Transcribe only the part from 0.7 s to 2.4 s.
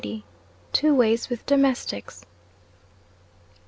TWO WAYS WITH DOMESTICS.